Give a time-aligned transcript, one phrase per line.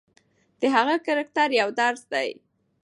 [0.59, 2.29] د هغه کرکټر یو درس دی.